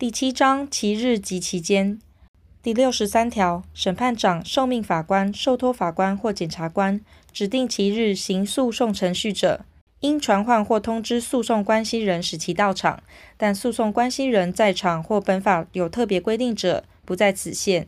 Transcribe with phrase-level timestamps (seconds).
[0.00, 2.00] 第七章其日及期间。
[2.62, 6.98] 第六十三条，审判长、受命法官、受托法官或检察官
[7.34, 9.66] 指定其日行诉讼程序者，
[10.00, 13.02] 应传唤或通知诉讼关系人使其到场，
[13.36, 17.86] 但诉讼关系人在场或本法有特别规定者，不在此限。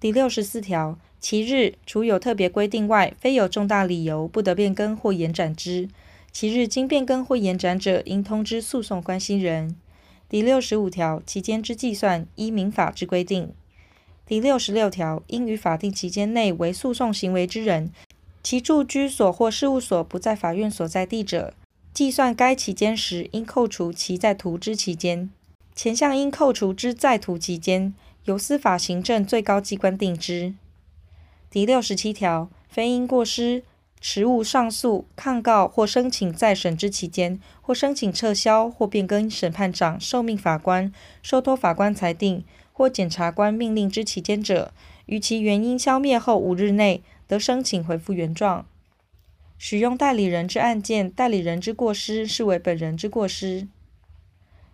[0.00, 5.88] 第六十四条，其日除有特别规定外，非有重大理由不得变更或延展之。
[6.32, 9.76] 其日经变更或延展者，应通知诉讼关系人。
[10.30, 13.52] 第六十五条，期间之计算，依民法之规定。
[14.24, 17.90] 第六十六条，应于法定期间内为诉讼行为之人，
[18.40, 21.52] 其住居所或事务所不在法院所在地者，
[21.92, 25.28] 计算该期间时，应扣除其在途之期间。
[25.74, 27.92] 前项应扣除之在途期间，
[28.26, 30.54] 由司法行政最高机关定之。
[31.50, 33.64] 第六十七条，非因过失。
[34.00, 40.90] 迟误上诉、抗告或申请再审之期间，或申请撤销或变更审判长、受命法官、
[41.22, 42.42] 受托法官裁定
[42.72, 44.72] 或检察官命令之期间者，
[45.04, 48.64] 于其原因消灭后五日内，得申请回复原状。
[49.58, 53.68] 使用代理人之案件，代理人之过失视为本人之过失。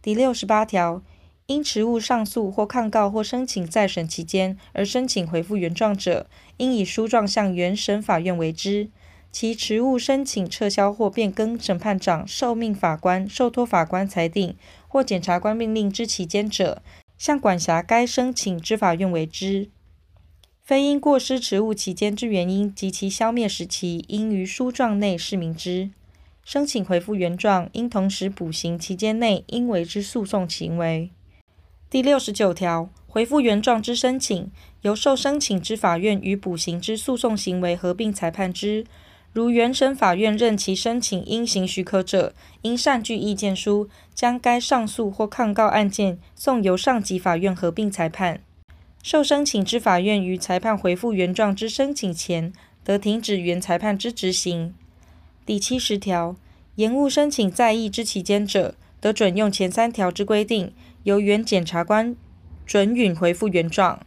[0.00, 1.02] 第六十八条，
[1.44, 8.88] 因迟误上诉或抗告或申请再审期间而申请回复原状者，应以书状向原审法院为之。
[9.32, 14.56] 其职务申请撤销或变更审判长、受命法官、受托法官裁定
[14.88, 16.82] 或检察官命令之期间者，
[17.16, 19.70] 向管辖该申请之法院为之。
[20.62, 25.90] 非因过失职务期间之原因及其消灭时期，应于书状内示明之。
[26.44, 31.10] 申请回复原状，应同时补行期间内应为之诉讼行为。
[31.88, 34.50] 第六十九条，回复原状之申请，
[34.82, 38.84] 由受申请之法院与补行之诉讼行为合并裁判之。
[39.32, 48.40] 如原审法院认其申请应行许可者，应善具意见书，将该上诉或抗告案件送由上级法院合并裁判。
[49.02, 54.74] 受申请之法院于裁判回复原状之申请前，得停止原裁判之执行。
[55.46, 56.34] 第七十条，
[56.74, 60.72] 延误申请再议之期间者，得准用前三条之规定，
[61.04, 62.16] 由原检察官
[62.66, 64.00] 准允回复原状。